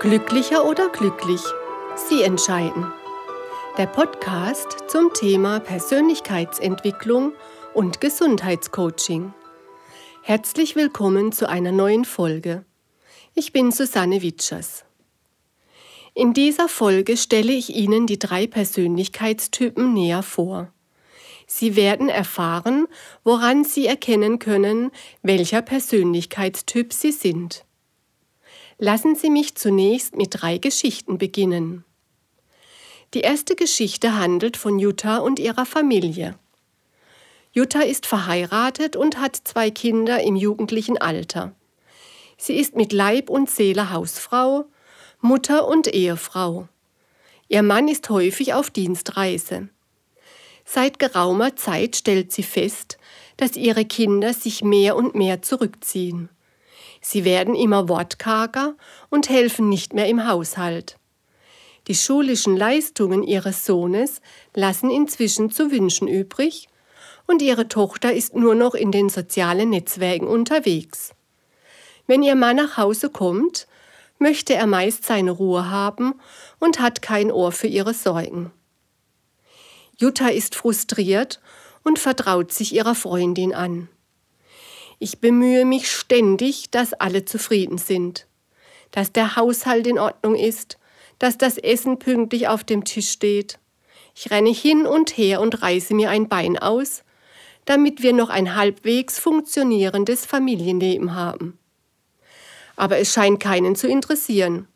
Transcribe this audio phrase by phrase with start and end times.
[0.00, 1.42] Glücklicher oder glücklich?
[1.94, 2.90] Sie entscheiden.
[3.76, 7.34] Der Podcast zum Thema Persönlichkeitsentwicklung
[7.74, 9.34] und Gesundheitscoaching.
[10.22, 12.64] Herzlich willkommen zu einer neuen Folge.
[13.34, 14.86] Ich bin Susanne Witschers.
[16.14, 20.72] In dieser Folge stelle ich Ihnen die drei Persönlichkeitstypen näher vor.
[21.46, 22.86] Sie werden erfahren,
[23.22, 24.92] woran Sie erkennen können,
[25.22, 27.66] welcher Persönlichkeitstyp Sie sind.
[28.82, 31.84] Lassen Sie mich zunächst mit drei Geschichten beginnen.
[33.12, 36.38] Die erste Geschichte handelt von Jutta und ihrer Familie.
[37.52, 41.54] Jutta ist verheiratet und hat zwei Kinder im jugendlichen Alter.
[42.38, 44.64] Sie ist mit Leib und Seele Hausfrau,
[45.20, 46.66] Mutter und Ehefrau.
[47.48, 49.68] Ihr Mann ist häufig auf Dienstreise.
[50.64, 52.96] Seit geraumer Zeit stellt sie fest,
[53.36, 56.30] dass ihre Kinder sich mehr und mehr zurückziehen.
[57.00, 58.74] Sie werden immer wortkarger
[59.08, 60.96] und helfen nicht mehr im Haushalt.
[61.88, 64.20] Die schulischen Leistungen ihres Sohnes
[64.54, 66.68] lassen inzwischen zu wünschen übrig,
[67.26, 71.14] und ihre Tochter ist nur noch in den sozialen Netzwerken unterwegs.
[72.08, 73.68] Wenn ihr Mann nach Hause kommt,
[74.18, 76.14] möchte er meist seine Ruhe haben
[76.58, 78.50] und hat kein Ohr für ihre Sorgen.
[79.96, 81.40] Jutta ist frustriert
[81.84, 83.88] und vertraut sich ihrer Freundin an.
[85.00, 88.28] Ich bemühe mich ständig, dass alle zufrieden sind,
[88.92, 90.78] dass der Haushalt in Ordnung ist,
[91.18, 93.58] dass das Essen pünktlich auf dem Tisch steht.
[94.14, 97.02] Ich renne hin und her und reiße mir ein Bein aus,
[97.64, 101.58] damit wir noch ein halbwegs funktionierendes Familienleben haben.
[102.76, 104.68] Aber es scheint keinen zu interessieren.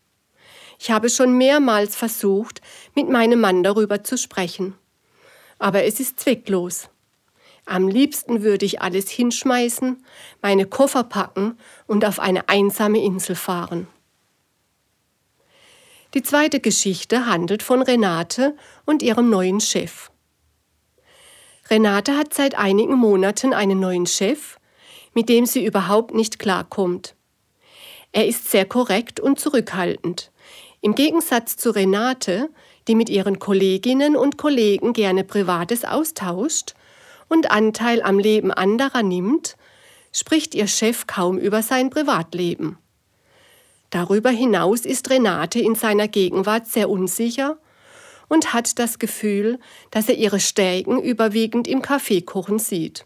[0.80, 2.60] Ich habe schon mehrmals versucht,
[2.96, 4.74] mit meinem Mann darüber zu sprechen
[5.58, 6.90] aber es ist zwecklos.
[7.66, 10.04] Am liebsten würde ich alles hinschmeißen,
[10.42, 13.86] meine Koffer packen und auf eine einsame Insel fahren.
[16.12, 20.10] Die zweite Geschichte handelt von Renate und ihrem neuen Chef.
[21.70, 24.58] Renate hat seit einigen Monaten einen neuen Chef,
[25.14, 27.16] mit dem sie überhaupt nicht klarkommt.
[28.12, 30.30] Er ist sehr korrekt und zurückhaltend.
[30.82, 32.50] Im Gegensatz zu Renate
[32.88, 36.74] die mit ihren Kolleginnen und Kollegen gerne Privates austauscht
[37.34, 39.56] und Anteil am Leben anderer nimmt,
[40.12, 42.78] spricht ihr Chef kaum über sein Privatleben.
[43.90, 47.58] Darüber hinaus ist Renate in seiner Gegenwart sehr unsicher
[48.28, 49.58] und hat das Gefühl,
[49.90, 53.04] dass er ihre Stärken überwiegend im Kaffeekochen sieht.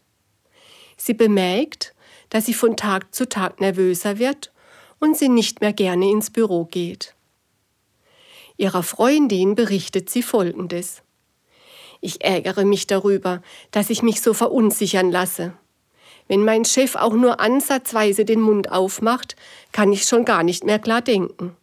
[0.99, 1.95] Sie bemerkt,
[2.29, 4.53] dass sie von Tag zu Tag nervöser wird
[4.99, 7.15] und sie nicht mehr gerne ins Büro geht.
[8.59, 11.03] Ihrer Freundin berichtet sie Folgendes.
[12.01, 15.53] Ich ärgere mich darüber, dass ich mich so verunsichern lasse.
[16.29, 19.35] Wenn mein Chef auch nur ansatzweise den Mund aufmacht,
[19.73, 21.57] kann ich schon gar nicht mehr klar denken.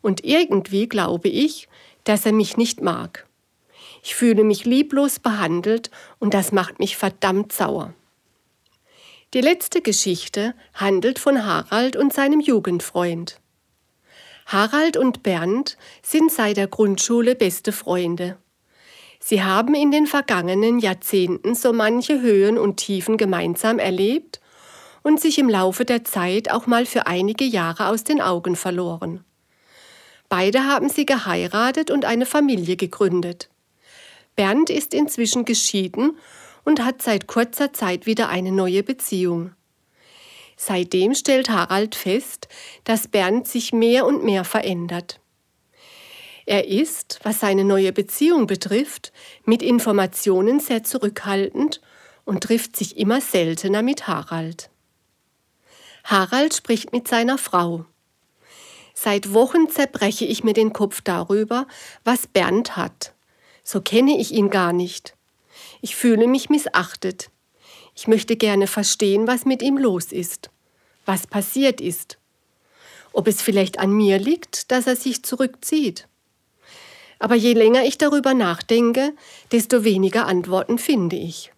[0.00, 1.68] Und irgendwie glaube ich,
[2.04, 3.26] dass er mich nicht mag.
[4.02, 7.92] Ich fühle mich lieblos behandelt und das macht mich verdammt sauer.
[9.34, 13.40] Die letzte Geschichte handelt von Harald und seinem Jugendfreund.
[14.46, 18.38] Harald und Bernd sind seit der Grundschule beste Freunde.
[19.20, 24.40] Sie haben in den vergangenen Jahrzehnten so manche Höhen und Tiefen gemeinsam erlebt
[25.02, 29.24] und sich im Laufe der Zeit auch mal für einige Jahre aus den Augen verloren.
[30.28, 33.48] Beide haben sie geheiratet und eine Familie gegründet.
[34.34, 36.18] Bernd ist inzwischen geschieden
[36.64, 39.52] und hat seit kurzer Zeit wieder eine neue Beziehung.
[40.56, 42.48] Seitdem stellt Harald fest,
[42.84, 45.20] dass Bernd sich mehr und mehr verändert.
[46.46, 49.12] Er ist, was seine neue Beziehung betrifft,
[49.44, 51.80] mit Informationen sehr zurückhaltend
[52.24, 54.70] und trifft sich immer seltener mit Harald.
[56.04, 57.84] Harald spricht mit seiner Frau.
[58.94, 61.66] Seit Wochen zerbreche ich mir den Kopf darüber,
[62.04, 63.12] was Bernd hat.
[63.64, 65.16] So kenne ich ihn gar nicht.
[65.82, 67.30] Ich fühle mich missachtet.
[67.96, 70.50] Ich möchte gerne verstehen, was mit ihm los ist,
[71.06, 72.18] was passiert ist.
[73.12, 76.06] Ob es vielleicht an mir liegt, dass er sich zurückzieht.
[77.18, 79.14] Aber je länger ich darüber nachdenke,
[79.52, 81.52] desto weniger Antworten finde ich.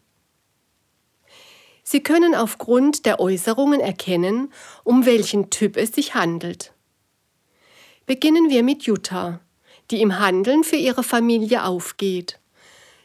[1.83, 4.53] Sie können aufgrund der Äußerungen erkennen,
[4.85, 6.73] um welchen Typ es sich handelt.
[8.07, 9.41] Beginnen wir mit Jutta,
[9.91, 12.39] die im Handeln für ihre Familie aufgeht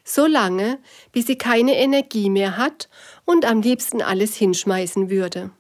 [0.04, 0.80] so lange,
[1.12, 2.90] bis sie keine Energie mehr hat
[3.26, 5.52] und am liebsten alles hinschmeißen würde.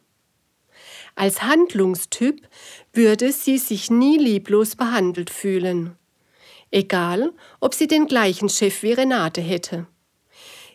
[1.16, 2.42] Als Handlungstyp
[2.92, 5.96] würde sie sich nie lieblos behandelt fühlen.
[6.74, 9.86] Egal, ob sie den gleichen Chef wie Renate hätte.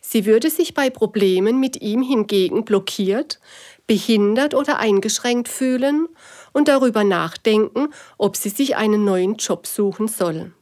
[0.00, 3.40] Sie würde sich bei Problemen mit ihm hingegen blockiert,
[3.88, 6.06] behindert oder eingeschränkt fühlen
[6.52, 10.52] und darüber nachdenken, ob sie sich einen neuen Job suchen soll.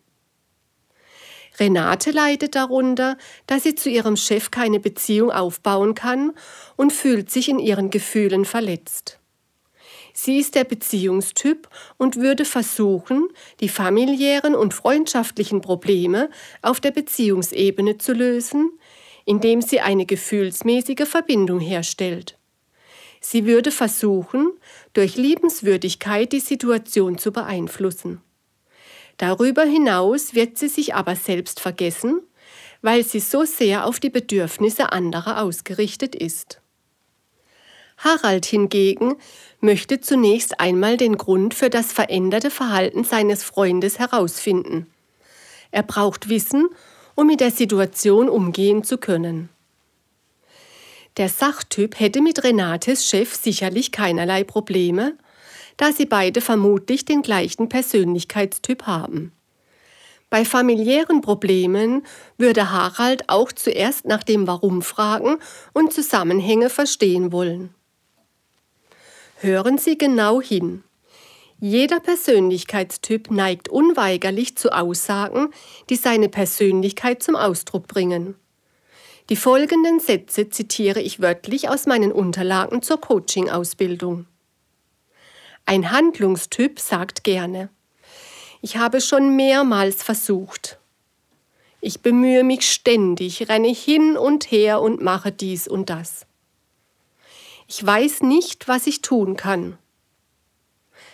[1.60, 6.32] Renate leidet darunter, dass sie zu ihrem Chef keine Beziehung aufbauen kann
[6.76, 9.20] und fühlt sich in ihren Gefühlen verletzt.
[10.18, 11.68] Sie ist der Beziehungstyp
[11.98, 13.28] und würde versuchen,
[13.60, 16.30] die familiären und freundschaftlichen Probleme
[16.62, 18.70] auf der Beziehungsebene zu lösen,
[19.26, 22.38] indem sie eine gefühlsmäßige Verbindung herstellt.
[23.20, 24.52] Sie würde versuchen,
[24.94, 28.22] durch Liebenswürdigkeit die Situation zu beeinflussen.
[29.18, 32.22] Darüber hinaus wird sie sich aber selbst vergessen,
[32.80, 36.62] weil sie so sehr auf die Bedürfnisse anderer ausgerichtet ist.
[37.96, 39.16] Harald hingegen
[39.60, 44.86] möchte zunächst einmal den Grund für das veränderte Verhalten seines Freundes herausfinden.
[45.70, 46.68] Er braucht Wissen,
[47.14, 49.48] um mit der Situation umgehen zu können.
[51.16, 55.16] Der Sachtyp hätte mit Renates Chef sicherlich keinerlei Probleme,
[55.78, 59.32] da sie beide vermutlich den gleichen Persönlichkeitstyp haben.
[60.28, 62.02] Bei familiären Problemen
[62.36, 65.38] würde Harald auch zuerst nach dem Warum fragen
[65.72, 67.75] und Zusammenhänge verstehen wollen.
[69.38, 70.82] Hören Sie genau hin.
[71.60, 75.50] Jeder Persönlichkeitstyp neigt unweigerlich zu Aussagen,
[75.90, 78.34] die seine Persönlichkeit zum Ausdruck bringen.
[79.28, 84.26] Die folgenden Sätze zitiere ich wörtlich aus meinen Unterlagen zur Coaching-Ausbildung.
[85.66, 87.68] Ein Handlungstyp sagt gerne,
[88.62, 90.78] ich habe schon mehrmals versucht.
[91.82, 96.25] Ich bemühe mich ständig, renne hin und her und mache dies und das.
[97.68, 99.78] Ich weiß nicht, was ich tun kann.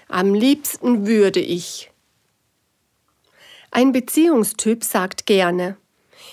[0.09, 1.91] Am liebsten würde ich.
[3.71, 5.79] Ein Beziehungstyp sagt gerne,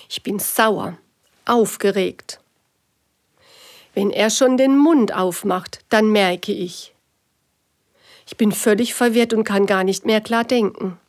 [0.10, 0.98] ich bin sauer,
[1.46, 2.42] aufgeregt.
[3.94, 6.94] Wenn er schon den Mund aufmacht, dann merke ich,
[8.28, 11.00] ich bin völlig verwirrt und kann gar nicht mehr klar denken.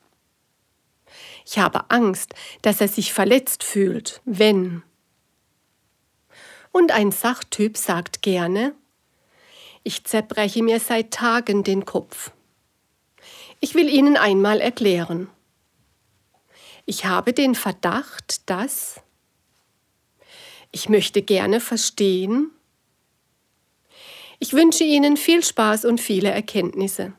[1.45, 4.83] Ich habe Angst, dass er sich verletzt fühlt, wenn.
[6.73, 8.75] Und ein Sachtyp sagt gerne,
[9.83, 12.33] ich zerbreche mir seit Tagen den Kopf.
[13.61, 15.29] Ich will Ihnen einmal erklären.
[16.87, 19.01] Ich habe den Verdacht, dass
[20.73, 22.51] ich möchte gerne verstehen,
[24.43, 27.13] ich wünsche Ihnen viel Spaß und viele Erkenntnisse.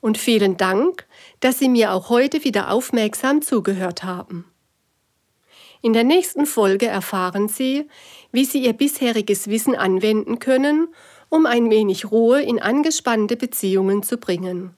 [0.00, 1.06] Und vielen Dank,
[1.38, 4.44] dass Sie mir auch heute wieder aufmerksam zugehört haben.
[5.82, 7.86] In der nächsten Folge erfahren Sie,
[8.32, 10.88] wie Sie Ihr bisheriges Wissen anwenden können,
[11.28, 14.74] um ein wenig Ruhe in angespannte Beziehungen zu bringen.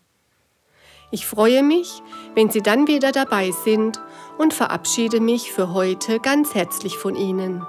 [1.12, 2.02] Ich freue mich,
[2.34, 4.00] wenn Sie dann wieder dabei sind
[4.38, 7.66] und verabschiede mich für heute ganz herzlich von Ihnen.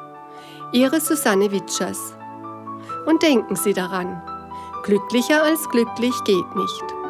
[0.74, 2.16] Ihre Susanne Witschers.
[3.08, 4.22] Und denken Sie daran,
[4.84, 7.01] glücklicher als glücklich geht nicht.